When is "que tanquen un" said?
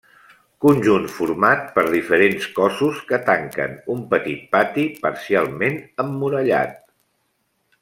3.13-4.03